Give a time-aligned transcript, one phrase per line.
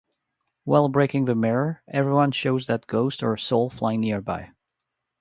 [0.63, 4.49] While breaking the mirror everyone shows that ghost or soul flying nearby.